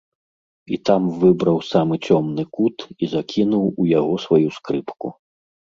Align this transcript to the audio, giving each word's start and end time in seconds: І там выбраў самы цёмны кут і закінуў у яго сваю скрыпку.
І 0.77 0.79
там 0.89 1.03
выбраў 1.23 1.57
самы 1.73 1.95
цёмны 2.07 2.43
кут 2.59 2.77
і 3.03 3.11
закінуў 3.15 3.63
у 3.71 3.83
яго 3.99 4.15
сваю 4.27 4.49
скрыпку. 4.59 5.07